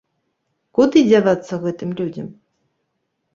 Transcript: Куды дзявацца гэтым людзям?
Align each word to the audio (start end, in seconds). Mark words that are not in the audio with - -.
Куды 0.79 1.03
дзявацца 1.09 1.59
гэтым 1.67 1.93
людзям? 2.01 2.33